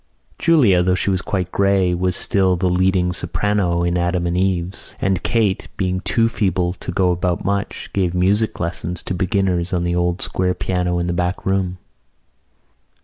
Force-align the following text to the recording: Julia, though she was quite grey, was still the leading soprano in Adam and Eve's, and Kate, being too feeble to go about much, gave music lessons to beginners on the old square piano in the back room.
Julia, 0.39 0.81
though 0.81 0.95
she 0.95 1.11
was 1.11 1.21
quite 1.21 1.51
grey, 1.51 1.93
was 1.93 2.15
still 2.15 2.55
the 2.55 2.71
leading 2.71 3.13
soprano 3.13 3.83
in 3.83 3.99
Adam 3.99 4.25
and 4.25 4.35
Eve's, 4.35 4.95
and 4.99 5.21
Kate, 5.21 5.67
being 5.77 5.99
too 5.99 6.27
feeble 6.27 6.73
to 6.73 6.91
go 6.91 7.11
about 7.11 7.45
much, 7.45 7.91
gave 7.93 8.15
music 8.15 8.59
lessons 8.59 9.03
to 9.03 9.13
beginners 9.13 9.73
on 9.73 9.83
the 9.83 9.95
old 9.95 10.19
square 10.23 10.55
piano 10.55 10.97
in 10.97 11.05
the 11.05 11.13
back 11.13 11.45
room. 11.45 11.77